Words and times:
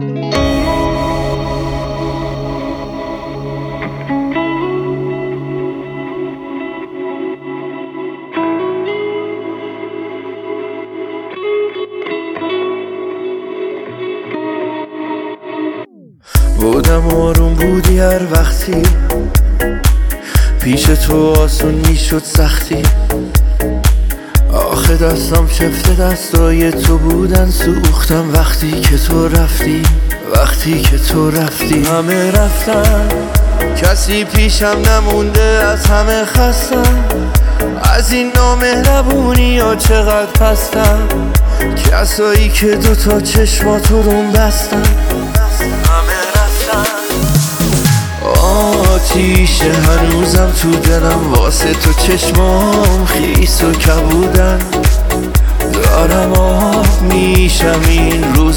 بودم 0.00 0.30
آروم 17.14 17.54
بودی 17.54 17.98
هر 17.98 18.32
وقتی. 18.32 18.82
پیش 20.60 20.82
تو 20.82 21.30
آسون 21.30 21.74
می‌شد 21.74 22.22
سختی. 22.24 22.82
دستم 25.00 25.48
شفته 25.48 25.94
دستای 25.94 26.70
تو 26.70 26.98
بودن 26.98 27.50
سوختم 27.50 28.32
وقتی 28.32 28.80
که 28.80 28.98
تو 28.98 29.28
رفتی 29.28 29.82
وقتی 30.34 30.80
که 30.80 30.98
تو 30.98 31.30
رفتی. 31.30 31.84
همه 31.84 32.30
رفتن 32.30 33.08
کسی 33.82 34.24
پیشم 34.24 34.76
نمونده 34.86 35.42
از 35.42 35.86
همه 35.86 36.24
خستم 36.24 37.04
از 37.82 38.12
این 38.12 38.32
نامهربونی 38.36 39.42
یا 39.42 39.74
چقدر 39.74 40.26
پستم 40.26 41.08
کسایی 41.90 42.48
که 42.48 42.66
دوتا 42.66 43.20
چشماتو 43.20 44.02
رو 44.02 44.22
بستن. 44.22 44.82
آتیش 48.94 49.62
هنوزم 49.62 50.52
تو 50.62 50.70
دلم 50.70 51.32
واسه 51.32 51.72
تو 51.72 51.92
چشمام 51.92 53.04
خیس 53.04 53.62
و 53.62 53.72
کبودن. 53.72 54.58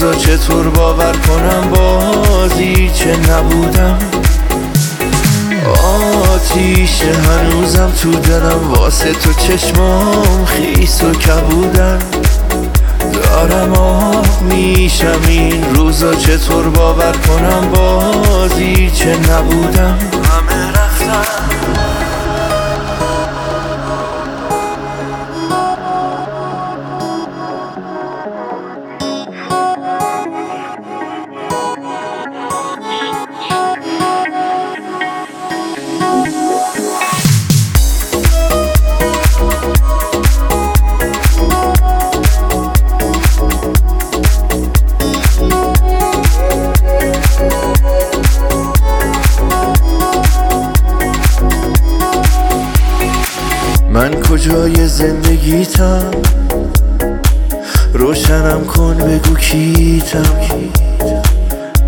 روزا 0.00 0.14
چطور 0.14 0.68
باور 0.68 1.12
کنم 1.12 1.70
بازی 1.70 2.90
چه 2.94 3.16
نبودم. 3.16 3.98
آتیش 6.34 7.02
هنوزم 7.02 7.92
تو 8.02 8.10
دلم 8.10 8.72
واسه 8.72 9.12
تو 9.12 9.32
چشمام 9.32 10.44
خیس 10.44 11.02
و 11.02 11.12
کبودن 11.12 11.98
دارم 13.12 13.72
آب 13.72 14.42
میشم 14.42 15.20
این 15.28 15.74
روزا 15.74 16.14
چطور 16.14 16.68
باور 16.68 17.12
کنم 17.12 17.68
بازی 17.74 18.90
چه 18.90 19.16
نبودم. 19.16 19.98
من 54.00 54.20
کجای 54.20 54.86
زندگیتم؟ 54.86 56.10
روشنم 57.92 58.64
کن 58.64 58.94
بگو 58.94 59.34
کیتم؟ 59.34 60.22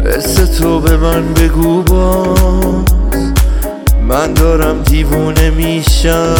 قصه 0.06 0.46
تو 0.46 0.80
به 0.80 0.96
من 0.96 1.34
بگو 1.34 1.82
باز. 1.82 2.84
من 4.08 4.34
دارم 4.34 4.82
دیوونه 4.82 5.50
میشم. 5.50 6.36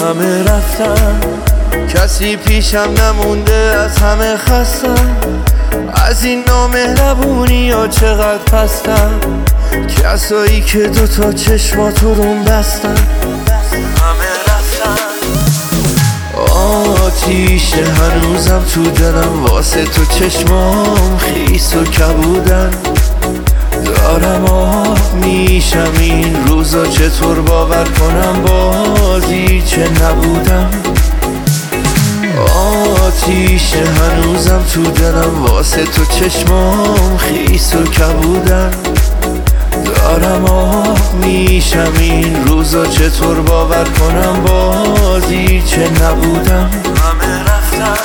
همه 0.00 0.42
رفتن. 0.42 1.20
کسی 1.94 2.36
پیشم 2.36 2.90
نمونده 2.98 3.54
از 3.54 3.98
همه 3.98 4.36
خستم 4.36 5.16
از 5.94 6.24
این 6.24 6.44
نامهربونی 6.48 7.54
یا 7.54 7.86
چقدر 7.86 8.38
پستم 8.38 9.20
کسایی 10.02 10.60
که 10.60 10.78
دوتا 10.78 11.32
چشماتو 11.32 12.14
رو 12.14 12.34
بستن. 12.44 12.94
آتیش 16.72 17.74
هنوزم 17.74 18.64
تو 18.74 18.82
دلم 18.82 19.44
واسه 19.44 19.84
تو 19.84 20.04
چشمام 20.04 21.18
خیس 21.18 21.74
و 21.74 21.84
کبودن. 21.84 22.70
دارم 23.84 24.44
آب 24.44 25.14
میشم 25.14 25.92
این 26.00 26.46
روزا 26.46 26.86
چطور 26.86 27.40
باور 27.40 27.84
کنم 27.84 28.42
بازی 28.42 29.62
چه 29.66 29.88
نبودم. 29.88 30.70
آتیش 33.06 33.74
هنوزم 33.74 34.62
تو 34.72 34.82
دلم 34.82 35.44
واسه 35.44 35.84
تو 35.84 36.04
چشمام 36.04 37.16
خیس 37.16 37.74
و 37.74 37.82
کبودن. 37.82 38.70
دارم 39.96 40.44
آب 40.44 41.14
میشم 41.14 41.92
این 42.00 42.46
روزا 42.46 42.86
چطور 42.86 43.40
باور 43.40 43.84
کنم 43.84 44.44
بازی 44.46 45.62
چه 45.62 45.90
نبودم؟ 46.04 46.70
همه 46.96 47.42
رفتن. 47.42 47.96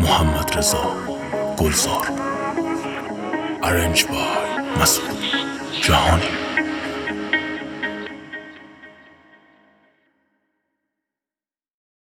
محمد 0.00 0.58
رضا 0.58 0.78
گلزار. 1.58 2.06
ارنج 3.62 4.04
بای 4.04 4.82
مسعود. 4.82 5.18
جهانی. 5.82 6.51